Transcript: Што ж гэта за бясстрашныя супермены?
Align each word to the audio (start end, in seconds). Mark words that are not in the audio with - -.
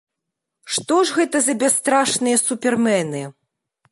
Што 0.77 0.95
ж 1.09 1.17
гэта 1.17 1.41
за 1.49 1.55
бясстрашныя 1.63 2.37
супермены? 2.47 3.23